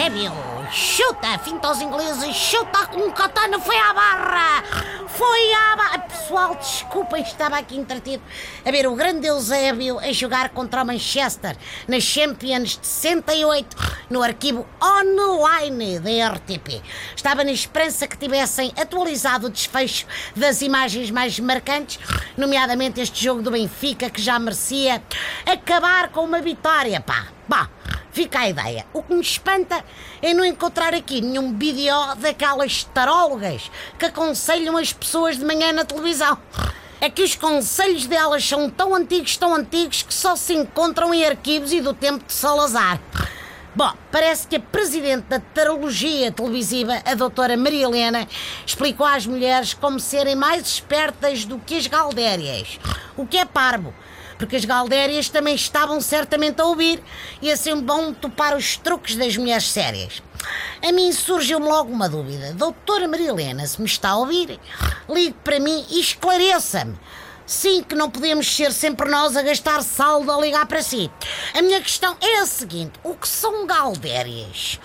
Eusébio. 0.00 0.32
Chuta, 0.72 1.38
finta 1.40 1.68
aos 1.68 1.82
ingleses, 1.82 2.34
chuta 2.34 2.86
com 2.86 3.00
um 3.00 3.10
katana, 3.10 3.58
foi 3.58 3.76
à 3.76 3.92
barra. 3.92 4.62
Foi 5.08 5.52
à 5.52 5.76
barra. 5.76 5.98
Pessoal, 5.98 6.54
desculpem, 6.54 7.22
estava 7.22 7.58
aqui 7.58 7.76
entretido 7.76 8.22
a 8.64 8.70
ver 8.70 8.86
o 8.86 8.94
grande 8.94 9.26
Eusébio 9.26 9.98
a 9.98 10.10
jogar 10.12 10.50
contra 10.50 10.82
o 10.82 10.86
Manchester 10.86 11.54
nas 11.86 12.02
Champions 12.02 12.78
de 12.78 12.86
68 12.86 13.76
no 14.08 14.22
arquivo 14.22 14.66
online 14.82 15.98
da 15.98 16.28
RTP. 16.32 16.80
Estava 17.14 17.44
na 17.44 17.52
esperança 17.52 18.08
que 18.08 18.16
tivessem 18.16 18.72
atualizado 18.80 19.48
o 19.48 19.50
desfecho 19.50 20.06
das 20.34 20.62
imagens 20.62 21.10
mais 21.10 21.38
marcantes, 21.38 21.98
nomeadamente 22.38 23.02
este 23.02 23.22
jogo 23.22 23.42
do 23.42 23.50
Benfica 23.50 24.08
que 24.08 24.22
já 24.22 24.38
merecia 24.38 25.02
acabar 25.44 26.08
com 26.08 26.24
uma 26.24 26.40
vitória, 26.40 27.02
pá. 27.02 27.26
Bah, 27.46 27.68
fica 28.12 28.40
a 28.40 28.48
ideia. 28.48 28.86
O 28.92 29.02
que 29.02 29.14
me 29.14 29.20
espanta 29.20 29.84
é 30.20 30.34
não 30.34 30.44
encontrar 30.44 30.94
aqui 30.94 31.20
nenhum 31.20 31.56
vídeo 31.56 31.94
daquelas 32.16 32.84
tarólogas 32.84 33.70
que 33.98 34.06
aconselham 34.06 34.76
as 34.76 34.92
pessoas 34.92 35.38
de 35.38 35.44
manhã 35.44 35.72
na 35.72 35.84
televisão. 35.84 36.38
É 37.00 37.08
que 37.08 37.22
os 37.22 37.34
conselhos 37.34 38.06
delas 38.06 38.44
são 38.44 38.68
tão 38.68 38.94
antigos, 38.94 39.36
tão 39.36 39.54
antigos, 39.54 40.02
que 40.02 40.12
só 40.12 40.36
se 40.36 40.52
encontram 40.52 41.14
em 41.14 41.24
arquivos 41.24 41.72
e 41.72 41.80
do 41.80 41.94
tempo 41.94 42.24
de 42.26 42.32
Salazar. 42.32 43.00
Bom, 43.74 43.92
parece 44.10 44.48
que 44.48 44.56
a 44.56 44.60
presidente 44.60 45.26
da 45.28 45.38
tarologia 45.38 46.32
televisiva, 46.32 47.00
a 47.04 47.14
doutora 47.14 47.56
Maria 47.56 47.84
Helena, 47.84 48.26
explicou 48.66 49.06
às 49.06 49.26
mulheres 49.26 49.72
como 49.72 50.00
serem 50.00 50.34
mais 50.34 50.66
espertas 50.66 51.44
do 51.44 51.58
que 51.58 51.76
as 51.76 51.86
galdérias. 51.86 52.80
O 53.16 53.24
que 53.24 53.38
é 53.38 53.44
parvo 53.44 53.94
porque 54.40 54.56
as 54.56 54.64
galdérias 54.64 55.28
também 55.28 55.54
estavam 55.54 56.00
certamente 56.00 56.62
a 56.62 56.64
ouvir 56.64 57.02
e 57.42 57.52
assim 57.52 57.78
bom 57.78 58.10
topar 58.10 58.56
os 58.56 58.74
truques 58.78 59.14
das 59.14 59.36
mulheres 59.36 59.68
sérias. 59.68 60.22
A 60.82 60.90
mim 60.90 61.12
surgiu-me 61.12 61.66
logo 61.66 61.92
uma 61.92 62.08
dúvida. 62.08 62.54
Doutora 62.54 63.06
Maria 63.06 63.28
Helena, 63.28 63.66
se 63.66 63.78
me 63.78 63.86
está 63.86 64.08
a 64.08 64.16
ouvir, 64.16 64.58
ligue 65.10 65.36
para 65.44 65.60
mim 65.60 65.84
e 65.90 66.00
esclareça-me. 66.00 66.98
Sim, 67.44 67.82
que 67.82 67.94
não 67.94 68.08
podemos 68.08 68.46
ser 68.50 68.72
sempre 68.72 69.10
nós 69.10 69.36
a 69.36 69.42
gastar 69.42 69.82
saldo 69.82 70.32
a 70.32 70.40
ligar 70.40 70.64
para 70.64 70.80
si. 70.82 71.10
A 71.52 71.60
minha 71.60 71.82
questão 71.82 72.16
é 72.18 72.38
a 72.38 72.46
seguinte: 72.46 72.92
o 73.04 73.14
que 73.14 73.28
são 73.28 73.66
galdérias? 73.66 74.80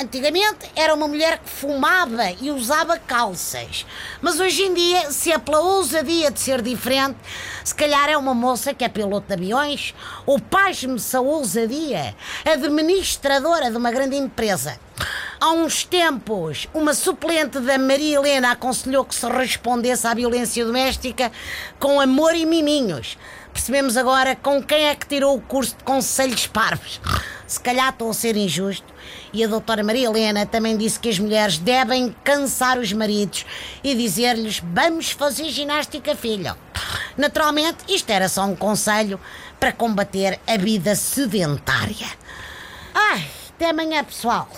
Antigamente 0.00 0.70
era 0.76 0.94
uma 0.94 1.08
mulher 1.08 1.38
que 1.38 1.50
fumava 1.50 2.30
e 2.40 2.52
usava 2.52 2.96
calças. 2.98 3.84
Mas 4.22 4.38
hoje 4.38 4.62
em 4.62 4.72
dia, 4.72 5.10
se 5.10 5.32
é 5.32 5.38
pela 5.38 5.58
ousadia 5.58 6.30
de 6.30 6.38
ser 6.38 6.62
diferente, 6.62 7.18
se 7.64 7.74
calhar 7.74 8.08
é 8.08 8.16
uma 8.16 8.32
moça 8.32 8.72
que 8.72 8.84
é 8.84 8.88
piloto 8.88 9.26
de 9.26 9.34
aviões, 9.34 9.92
ou 10.24 10.38
pasme-se 10.38 11.16
a 11.16 11.20
ousadia, 11.20 12.14
administradora 12.44 13.72
de 13.72 13.76
uma 13.76 13.90
grande 13.90 14.16
empresa. 14.16 14.78
Há 15.40 15.50
uns 15.50 15.84
tempos, 15.84 16.68
uma 16.72 16.94
suplente 16.94 17.58
da 17.58 17.76
Maria 17.76 18.18
Helena 18.18 18.52
aconselhou 18.52 19.04
que 19.04 19.14
se 19.14 19.26
respondesse 19.26 20.06
à 20.06 20.14
violência 20.14 20.64
doméstica 20.64 21.32
com 21.80 22.00
amor 22.00 22.36
e 22.36 22.46
miminhos. 22.46 23.18
Percebemos 23.52 23.96
agora 23.96 24.36
com 24.36 24.62
quem 24.62 24.88
é 24.88 24.94
que 24.94 25.06
tirou 25.06 25.36
o 25.36 25.40
curso 25.40 25.76
de 25.76 25.82
conselhos 25.82 26.46
parvos. 26.46 27.00
Se 27.48 27.58
calhar 27.58 27.88
estou 27.88 28.10
a 28.10 28.14
ser 28.14 28.36
injusto. 28.36 28.86
E 29.32 29.42
a 29.42 29.48
doutora 29.48 29.82
Maria 29.82 30.06
Helena 30.06 30.44
também 30.44 30.76
disse 30.76 31.00
que 31.00 31.08
as 31.08 31.18
mulheres 31.18 31.58
devem 31.58 32.14
cansar 32.22 32.78
os 32.78 32.92
maridos 32.92 33.44
e 33.82 33.94
dizer-lhes: 33.94 34.62
vamos 34.62 35.10
fazer 35.10 35.48
ginástica, 35.48 36.14
filho. 36.14 36.54
Naturalmente, 37.16 37.78
isto 37.88 38.10
era 38.10 38.28
só 38.28 38.44
um 38.44 38.54
conselho 38.54 39.18
para 39.58 39.72
combater 39.72 40.38
a 40.46 40.56
vida 40.56 40.94
sedentária. 40.94 42.06
Ai, 42.94 43.26
até 43.56 43.70
amanhã, 43.70 44.04
pessoal. 44.04 44.48